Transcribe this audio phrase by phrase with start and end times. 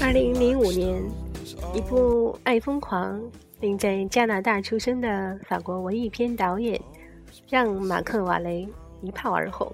[0.00, 1.02] 二零零五年，
[1.74, 3.20] 一部《爱疯狂》
[3.58, 6.80] 令在加拿大出生的法国文艺片导演
[7.48, 8.68] 让·马克·瓦雷
[9.00, 9.68] 一炮而红。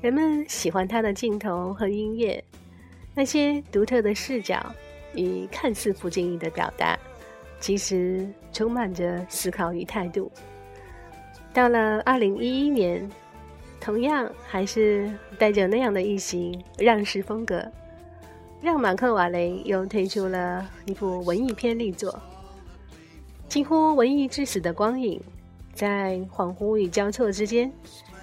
[0.00, 2.44] 人们喜欢他的镜头和音乐，
[3.12, 4.64] 那些独特的视角
[5.16, 6.96] 与看似不经意的表达，
[7.58, 10.30] 其实充满着思考与态度。
[11.52, 13.10] 到了二零一一年，
[13.80, 17.68] 同样还是带着那样的一型让式风格。
[18.64, 22.18] 让马克·瓦雷又推出了一部文艺片力作，
[23.46, 25.20] 几乎文艺至死的光影，
[25.74, 27.70] 在恍惚与交错之间，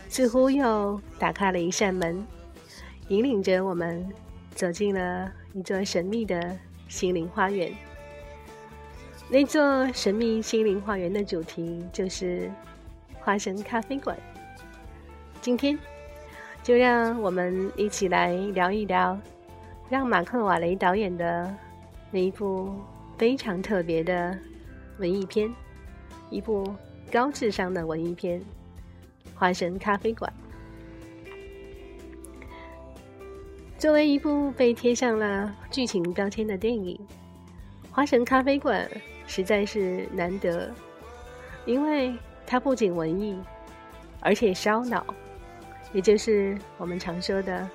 [0.10, 2.26] 似乎又打开了一扇门，
[3.10, 4.12] 引领着我们
[4.56, 7.72] 走进了一座神秘的心灵花园。
[9.30, 12.52] 那座神秘心灵花园的主题就是
[13.20, 14.18] 花神咖啡馆。
[15.40, 15.78] 今天，
[16.64, 19.16] 就让我们一起来聊一聊。
[19.92, 21.54] 让马克·瓦雷导演的
[22.12, 22.74] 那一部
[23.18, 24.40] 非常特别的
[25.00, 25.54] 文艺片，
[26.30, 26.74] 一部
[27.12, 28.40] 高智商的文艺片
[29.36, 30.32] 《花神咖啡馆》。
[33.78, 36.98] 作为一部被贴上了剧情标签的电影，
[37.94, 38.90] 《花神咖啡馆》
[39.28, 40.74] 实在是难得，
[41.66, 42.16] 因为
[42.48, 43.38] 它不仅文艺，
[44.22, 45.06] 而且烧脑，
[45.92, 47.70] 也就是我们常说的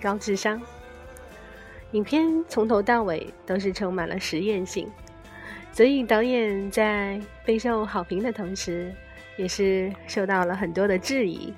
[0.00, 0.58] 高智商。
[1.92, 4.88] 影片从头到尾都是充满了实验性，
[5.72, 8.94] 所以导演在备受好评的同时，
[9.36, 11.52] 也是受到了很多的质疑。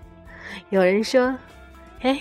[0.69, 1.37] 有人说
[2.03, 2.21] ：“哎，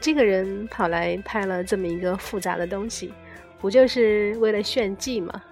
[0.00, 3.12] 这个人跑来拍了这么一个复杂的东西，
[3.60, 5.42] 不就是为了炫技吗？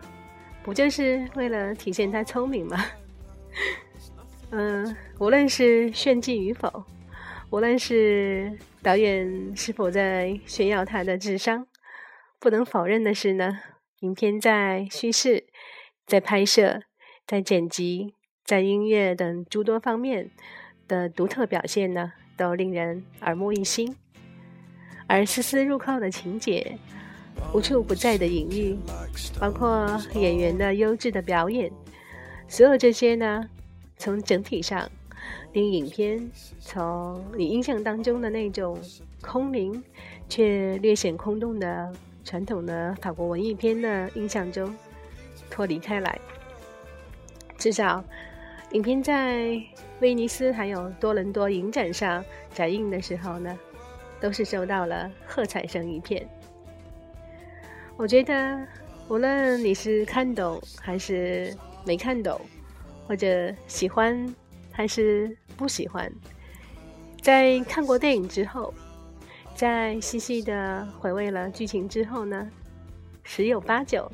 [0.62, 2.84] 不就是为了体现他聪明吗？”
[4.50, 6.84] 嗯，无论是炫技与否。
[7.50, 8.52] 无论是
[8.86, 11.66] 导演是否在炫耀他的智商，
[12.38, 13.58] 不能否认的是呢，
[13.98, 15.48] 影片在叙事、
[16.06, 16.82] 在拍摄、
[17.26, 18.14] 在剪辑、
[18.44, 20.30] 在音乐等诸多方面
[20.86, 23.96] 的独特表现呢，都令人耳目一新。
[25.08, 26.78] 而丝丝入扣的情节、
[27.52, 28.78] 无处不在的隐喻，
[29.40, 31.72] 包括演员的优质的表演，
[32.46, 33.50] 所有这些呢，
[33.96, 34.88] 从整体上。
[35.52, 38.78] 令影片从你印象当中的那种
[39.20, 39.82] 空灵
[40.28, 41.92] 却略显空洞的
[42.24, 44.74] 传统的法国文艺片的印象中
[45.50, 46.18] 脱离开来。
[47.56, 48.04] 至少，
[48.72, 49.58] 影片在
[50.00, 52.22] 威尼斯还有多伦多影展上
[52.52, 53.58] 展映的时候呢，
[54.20, 56.28] 都是受到了喝彩声一片。
[57.96, 58.66] 我觉得，
[59.08, 61.56] 无论你是看懂还是
[61.86, 62.38] 没看懂，
[63.06, 64.34] 或者喜欢。
[64.76, 66.12] 还是不喜欢。
[67.22, 68.74] 在看过电影之后，
[69.54, 72.46] 在细细的回味了剧情之后呢，
[73.24, 74.06] 十有八九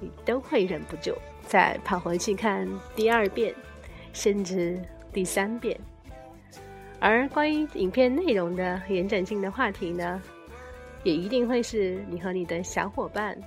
[0.00, 1.14] 你都会忍不住
[1.46, 3.54] 再跑回去看第二遍，
[4.14, 4.80] 甚至
[5.12, 5.78] 第三遍。
[6.98, 10.22] 而关于影片内容的延展性的话题呢，
[11.04, 13.38] 也一定会是你和你的小伙伴，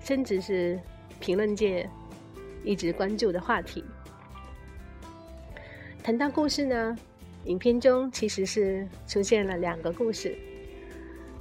[0.00, 0.78] 甚至是
[1.18, 1.88] 评论界
[2.62, 3.82] 一直关注的话题。
[6.04, 6.94] 谈到故事呢，
[7.46, 10.36] 影片中其实是出现了两个故事。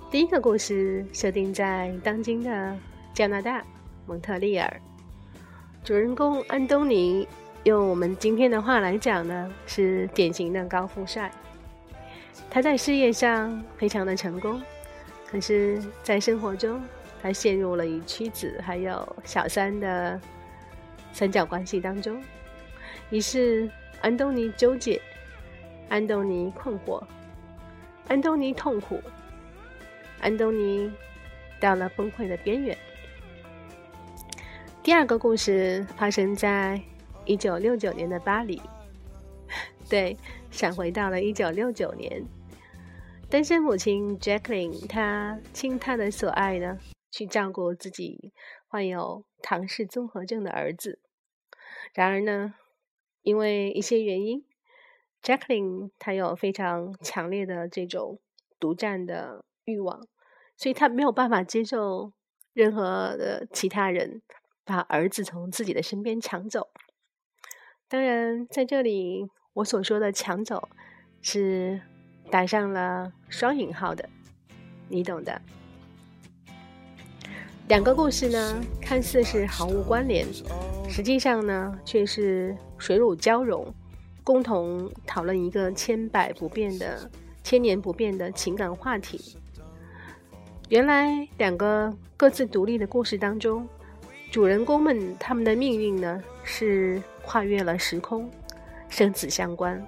[0.10, 2.74] 第一个故事设定在当今的
[3.14, 3.62] 加拿大
[4.06, 4.82] 蒙特利尔，
[5.84, 7.28] 主人公安东尼，
[7.66, 11.30] 用我们今天的话来讲呢，是典型的高富帅。
[12.50, 14.62] 他在事业上非常的成功，
[15.28, 16.82] 可是，在生活中，
[17.22, 20.18] 他陷入了与妻子还有小三的
[21.12, 22.24] 三角关系当中，
[23.10, 23.70] 于是。
[24.04, 25.02] 安东尼纠结，
[25.88, 27.02] 安东尼困惑，
[28.10, 29.02] 安东尼痛苦，
[30.20, 30.92] 安东尼
[31.58, 32.78] 到了崩溃的边缘。
[34.84, 36.82] 第二个故事发生在
[37.24, 38.62] 一九六九年的巴黎，
[39.90, 40.18] 对，
[40.52, 42.26] 闪回到了一九六九年，
[43.30, 46.78] 单身母亲 Jacqueline，她倾她的所爱呢，
[47.10, 48.34] 去照顾自己
[48.68, 51.00] 患有唐氏综合症的儿子。
[51.94, 52.56] 然而呢？
[53.24, 54.46] 因为一些原因
[55.24, 58.20] ，Jacqueline 她有非常强烈的这种
[58.60, 60.06] 独占的欲望，
[60.56, 62.14] 所以她没有办法接受
[62.54, 64.22] 任何的其他人
[64.64, 66.70] 把儿子从自己的身边抢走。
[67.88, 70.70] 当然，在这里我所说的抢走
[71.22, 71.82] 是
[72.30, 74.10] 打上了双引号的，
[74.90, 75.42] 你懂的。
[77.70, 80.28] 两个故事呢，看似是毫无关联，
[80.90, 83.74] 实际上呢，却是水乳交融，
[84.26, 87.10] 共同讨论一个千百不变的、
[87.42, 89.38] 千年不变的情感话题。
[90.68, 93.66] 原来两个各自独立的故事当中，
[94.30, 98.30] 主人公们他们的命运呢是跨越了时空，
[98.90, 99.82] 生死相关。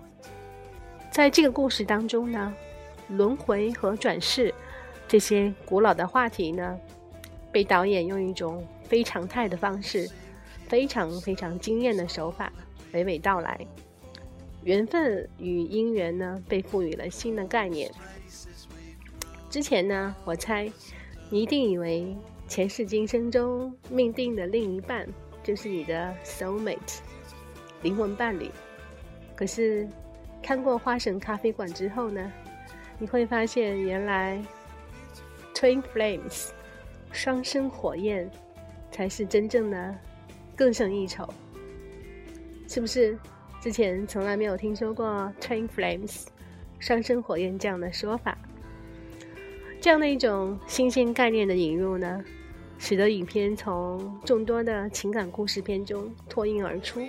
[1.11, 2.53] 在这个故事当中呢，
[3.09, 4.53] 轮回和转世
[5.05, 6.79] 这些古老的话题呢，
[7.51, 10.09] 被导演用一种非常态的方式，
[10.69, 12.53] 非常非常惊艳的手法
[12.95, 13.59] 娓娓道来。
[14.63, 17.91] 缘分与姻缘呢，被赋予了新的概念。
[19.49, 20.71] 之前呢，我猜
[21.29, 22.15] 你一定以为
[22.47, 25.07] 前世今生中命定的另一半
[25.43, 26.99] 就是你的 soul mate
[27.83, 28.49] 灵魂伴侣。
[29.35, 29.87] 可是
[30.41, 32.31] 看过《花神咖啡馆》之后呢，
[32.97, 34.41] 你会发现原来
[35.53, 36.49] twin flames
[37.11, 38.29] 双生火焰
[38.91, 39.95] 才是真正的
[40.55, 41.27] 更胜一筹，
[42.67, 43.17] 是不是？
[43.61, 46.25] 之前从来没有听说过 “Train flames
[46.79, 48.37] 双生火焰这样的说法。
[49.81, 52.23] 这样的一种新鲜概念的引入呢，
[52.77, 57.01] 使得影片从众多的情感故事片中脱颖而出。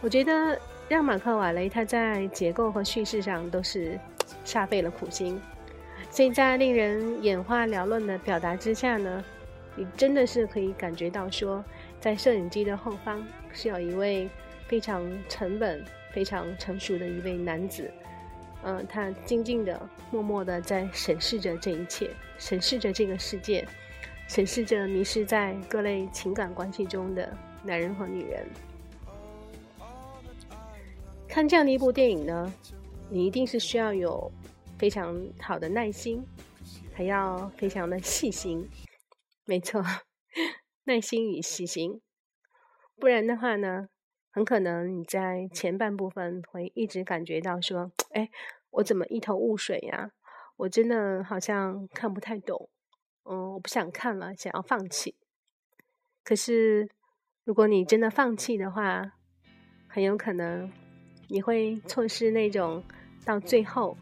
[0.00, 0.58] 我觉得
[0.88, 3.98] 让马克·瓦雷他在结构和叙事上都是
[4.44, 5.40] 煞费了苦心，
[6.10, 9.24] 所以在令人眼花缭乱的表达之下呢，
[9.76, 11.64] 你真的是可以感觉到说，
[12.00, 13.24] 在摄影机的后方
[13.60, 14.30] 是有一位
[14.68, 17.90] 非常沉稳、非常成熟的一位男子。
[18.62, 22.08] 嗯，他静静的、默默的在审视着这一切，
[22.38, 23.66] 审视着这个世界，
[24.28, 28.46] 审视着迷失在各类情感关系中的男人和女人。
[31.26, 32.54] 看这样的一部电影呢，
[33.10, 34.30] 你一定是需要有
[34.78, 36.24] 非常好的耐心，
[36.94, 38.68] 还要非常的细心。
[39.44, 39.84] 没错，
[40.84, 42.00] 耐心与细心，
[43.00, 43.88] 不然的话呢？
[44.30, 48.30] 很可能你在前半部分会一直感觉到说：“哎，
[48.70, 50.12] 我怎么一头雾水呀？
[50.56, 52.68] 我真的好像看不太懂，
[53.24, 55.16] 嗯，我不想看了，想要放弃。
[56.22, 56.88] 可是，
[57.42, 59.14] 如果你真的放弃的话，
[59.88, 60.70] 很有可能
[61.28, 62.84] 你会错失那种
[63.24, 63.96] 到最后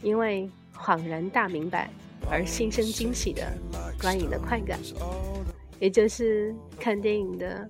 [0.00, 1.90] 因为恍然大明白
[2.30, 3.52] 而心生惊喜的
[4.00, 4.78] 观影的快感，
[5.80, 7.68] 也就是看电影的。”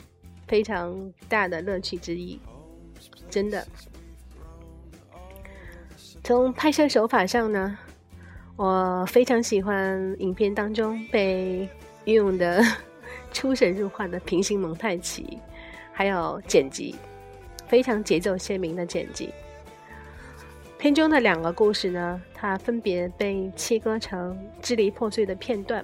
[0.53, 0.95] 非常
[1.31, 2.39] 大的乐趣之一，
[3.31, 3.67] 真的。
[6.23, 7.79] 从拍摄手法上呢，
[8.57, 11.67] 我非常喜欢影片当中被
[12.05, 12.63] 运用的
[13.33, 15.39] 出神入化的平行蒙太奇，
[15.91, 16.97] 还有剪辑，
[17.67, 19.31] 非常节奏鲜明的剪辑。
[20.77, 25.83] 片中的两个故事呢，它分别被切割成支离破碎的片段。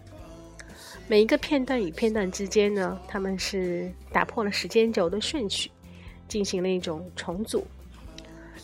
[1.11, 5.71] 每一个片段与片段之间呢，他们是打破了时间轴的顺序，
[6.29, 7.67] 进行了一种重组。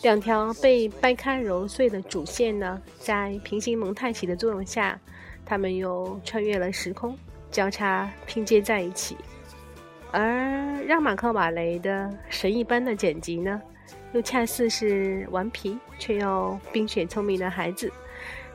[0.02, 5.00] 两条被掰开揉碎的主线呢，在平行蒙太奇的作用下，
[5.46, 7.16] 他们又穿越了时空，
[7.50, 9.16] 交叉拼接在一起。
[10.12, 13.58] 而让马克·瓦雷的神一般的剪辑呢，
[14.12, 17.90] 又恰似是顽皮却又冰雪聪明的孩子，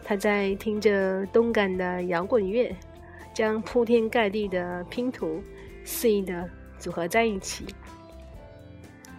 [0.04, 2.72] 他在听着动感的摇滚乐。
[3.40, 5.42] 将铺天盖地的拼图
[5.86, 6.46] 肆意的
[6.78, 7.66] 组合在一起，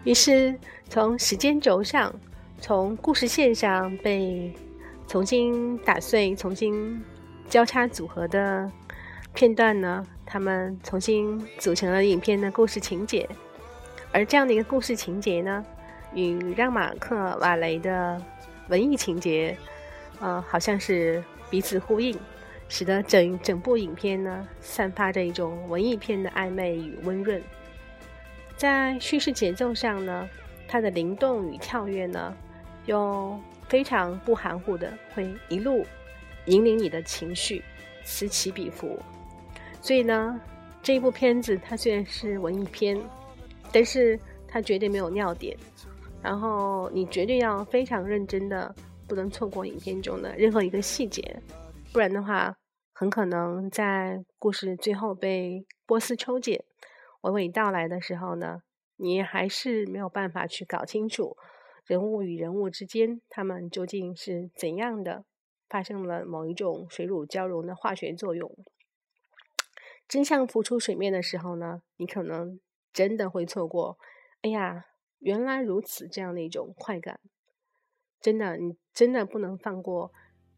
[0.05, 0.55] 于是
[0.91, 2.15] 从时间轴上、
[2.61, 4.53] 从故事线上被
[5.09, 7.03] 重新打碎、重新
[7.49, 8.71] 交叉组合的
[9.33, 13.27] 片段呢，他们重新组成了影片的故事情节。
[14.13, 15.65] 而这样的一个故事情节呢，
[16.13, 18.23] 与让马克·瓦雷的
[18.69, 19.57] 文艺情节，
[20.21, 22.15] 呃，好像是彼此呼应。
[22.71, 27.43] 使得整整部影片呢，散发着一种文艺片的暧昧与温润。
[28.57, 30.29] 在叙事节奏上呢，
[30.69, 32.33] 它的灵动与跳跃呢，
[32.87, 33.37] 又
[33.69, 35.85] 非常不含糊的，会一路
[36.47, 37.61] 引领你的情绪，
[38.05, 38.97] 此起彼伏。
[39.83, 40.41] 所以呢，
[40.81, 42.97] 这一部片子它虽然是文艺片，
[43.73, 45.57] 但是它绝对没有尿点。
[46.23, 48.73] 然后你绝对要非常认真的，
[49.09, 51.35] 不能错过影片中的任何一个细节，
[51.93, 52.57] 不然的话。
[52.93, 56.67] 很可能在故事最后被波斯抽检、
[57.23, 58.61] 娓娓道来的时候呢，
[58.97, 61.35] 你还是没有办法去搞清楚
[61.87, 65.25] 人物与人物之间他们究竟是怎样的
[65.67, 68.55] 发生了某一种水乳交融的化学作用。
[70.07, 72.61] 真相浮出水面的时候呢，你可能
[72.93, 73.97] 真的会错过。
[74.43, 74.85] 哎呀，
[75.21, 77.19] 原来如此，这样的一种快感，
[78.21, 80.13] 真的，你真的不能放过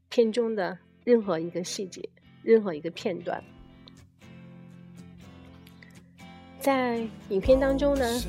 [0.08, 2.08] 片中的任何一个细节。
[2.44, 3.40] 任何一个片段，
[6.58, 8.20] 在影片当中呢，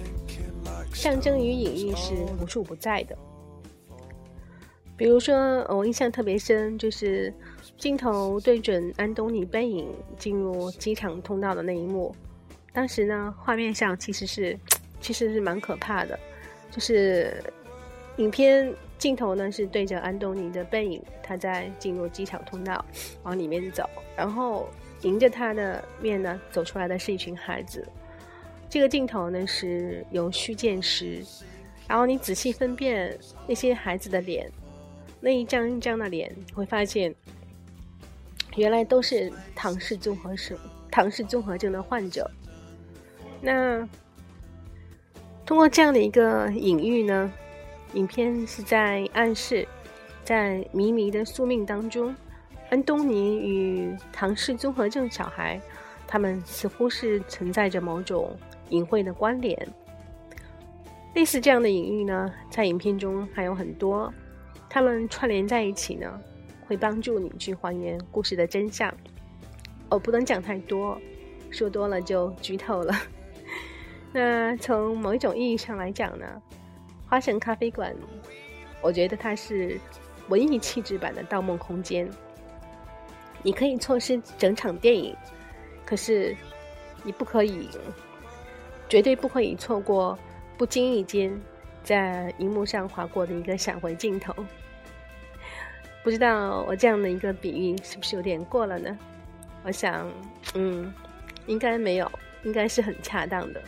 [0.94, 3.18] 象征与隐喻是无处不在的。
[4.96, 5.36] 比如说，
[5.68, 7.34] 我印象特别深，就是
[7.76, 12.16] 镜头对准安东尼背影进入机场通道的那一幕，
[12.72, 14.56] 当时呢，画面上其实是
[15.02, 16.20] 其实是蛮可怕的，
[16.70, 17.44] 就是
[18.18, 18.72] 影片
[19.04, 22.86] 镜头呢是对着安东尼的背影，他在进入机场通道
[23.24, 23.84] 往里面走，
[24.16, 24.70] 然后
[25.02, 27.86] 迎着他的面呢走出来的是一群孩子。
[28.70, 31.22] 这个镜头呢是由虚见实，
[31.86, 34.50] 然后你仔细分辨那些孩子的脸，
[35.20, 37.14] 那一张一张的脸，会发现，
[38.56, 40.58] 原来都是唐氏综合症、
[40.90, 42.32] 唐氏综合症的患者。
[43.42, 43.86] 那
[45.46, 47.30] 通过这样的一个隐喻呢，
[47.94, 49.68] 影片是在暗示，
[50.24, 52.16] 在迷迷的宿命当中，
[52.70, 55.62] 安东尼与唐氏综合症小孩，
[56.08, 58.38] 他们似乎是存在着某种。
[58.70, 59.56] 隐晦的关联，
[61.14, 64.12] 类似这样的隐喻呢，在影片中还有很多，
[64.68, 66.20] 他们串联在一起呢，
[66.66, 68.92] 会帮助你去还原故事的真相。
[69.90, 71.00] 我不能讲太多，
[71.52, 72.96] 说多了就剧透了。
[74.12, 76.26] 那从某一种意义上来讲呢，
[77.14, 77.96] 花神咖啡馆，
[78.82, 79.80] 我觉得它是
[80.30, 82.10] 文艺气质版的《盗梦空间》。
[83.44, 85.16] 你可以错失整场电影，
[85.86, 86.36] 可是
[87.04, 87.70] 你不可以。
[88.90, 90.18] 绝对不可以错过
[90.58, 91.40] 不经意间
[91.84, 94.34] 在荧幕上划过的一个闪回镜头。
[96.04, 98.98] 不知道我这样的一个比喻是不是有点过了呢？
[99.62, 100.12] 我想，
[100.56, 100.92] 嗯，
[101.46, 103.62] 应该没有，应该是很恰当的。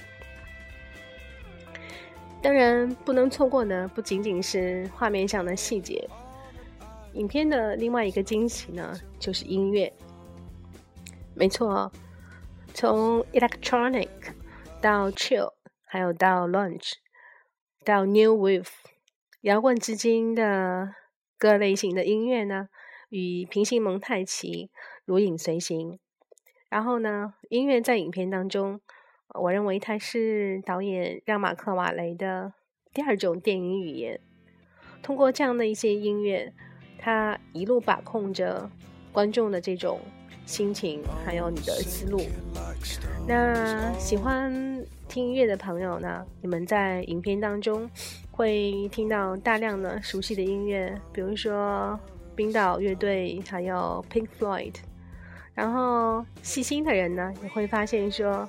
[2.45, 6.07] 当然，不能错过的不仅仅是画面上的细节，
[7.13, 9.91] 影片的另外一个惊喜呢，就是音乐。
[11.33, 11.91] 没错，
[12.71, 14.09] 从 electronic。
[14.79, 15.53] 到 chill，
[15.85, 16.91] 还有到 launch，
[17.83, 18.67] 到 new wave，
[19.41, 20.93] 摇滚之间的
[21.39, 22.69] 各类型的音乐呢，
[23.09, 24.69] 与平行蒙太奇
[25.03, 25.99] 如影随形。
[26.69, 28.81] 然后呢，音乐在影片当中，
[29.39, 32.53] 我认为它是导演让马克瓦雷的
[32.93, 34.19] 第二种电影语言。
[35.01, 36.53] 通过这样的一些音乐，
[36.97, 38.69] 他一路把控着
[39.11, 39.99] 观众的这种。
[40.47, 42.21] 心情，还有你的思路。
[43.27, 44.53] 那喜欢
[45.07, 46.23] 听音乐的朋友呢？
[46.39, 47.89] 你们在影片当中
[48.29, 51.99] 会听到大量的熟悉的音乐，比如说
[52.35, 54.75] 冰岛乐队，还有 Pink Floyd。
[55.55, 58.47] 然后细心的人呢，也会发现说，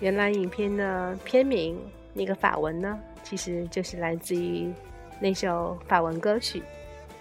[0.00, 1.80] 原来影片的片名
[2.12, 4.72] 那个法文呢，其实就是来自于
[5.20, 6.60] 那首法文歌曲《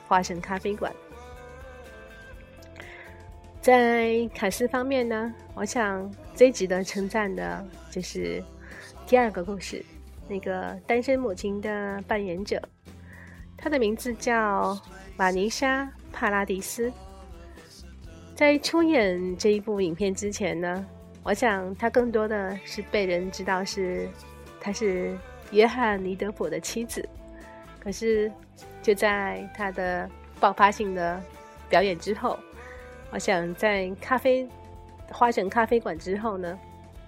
[0.08, 0.91] 花神咖啡馆》。
[3.62, 8.44] 在卡斯方面呢，我想最值得称赞的就是
[9.08, 9.84] 第二个故事，
[10.27, 12.62] 那个单身母亲的扮演者，
[13.58, 14.77] 她的名字叫
[15.15, 16.91] 玛尼莎·帕拉迪斯。
[18.36, 20.86] 在出演这一部影片之前呢，
[21.25, 24.08] 我想她更多的是被人知道是
[24.62, 25.17] 她是
[25.51, 27.03] 约翰·尼德普的妻子。
[27.79, 28.32] 可是
[28.82, 31.20] 就在她的爆发性的
[31.67, 32.39] 表演之后。
[33.12, 34.46] 我想在咖啡
[35.10, 36.60] 花神咖啡馆之后呢，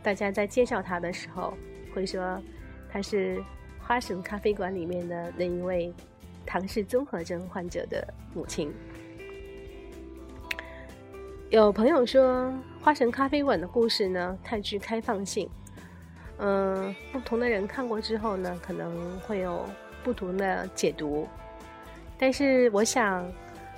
[0.01, 1.53] 大家在介绍他的时候
[1.93, 2.41] 会说
[2.89, 3.43] 他是
[3.79, 5.93] 花神咖啡馆里面的那一位
[6.45, 8.73] 唐氏综合症患者的母亲。
[11.49, 15.49] 有朋友说花神咖啡馆的故事呢太具开放性，
[16.39, 19.65] 嗯，不同的人看过之后呢可能会有
[20.03, 21.25] 不同的解读，
[22.17, 23.25] 但是我想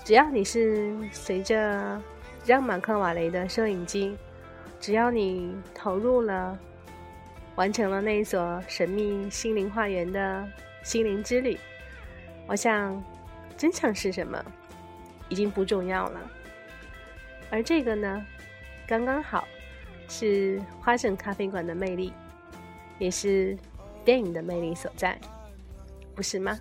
[0.04, 2.02] 只要你是随着。
[2.46, 4.18] 让马克瓦雷的摄影机，
[4.80, 6.58] 只要你投入了，
[7.56, 10.48] 完成了那一所神秘心灵花园的
[10.82, 11.60] 心灵之旅，
[12.48, 13.04] 我想
[13.58, 14.44] 真相是什么
[15.28, 16.20] 已经不重要了。
[17.52, 18.26] 而这个呢，
[18.88, 19.48] 刚刚好
[20.08, 22.14] 是花神咖啡馆的魅力，
[23.00, 23.58] 也是
[24.06, 25.20] 电影的魅力所在，
[26.16, 26.60] 不是吗？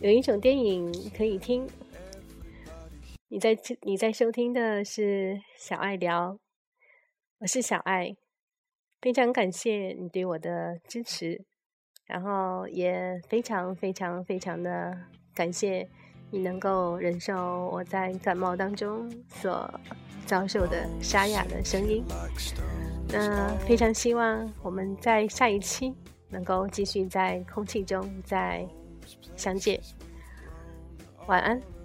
[0.00, 1.68] 有一种电影可以听。
[3.30, 6.38] 你在你在收听的是小爱聊，
[7.40, 8.16] 我是小爱，
[9.00, 11.44] 非常感谢你对我的支持，
[12.06, 14.96] 然后也非常非常非常的
[15.34, 15.88] 感谢
[16.30, 19.80] 你能够忍受我在感冒当中所
[20.26, 22.04] 遭受的沙哑的声音。
[23.08, 25.94] 那非常希望我们在下一期
[26.28, 28.66] 能够继续在空气中再
[29.36, 29.80] 相见，
[31.26, 31.77] 晚安。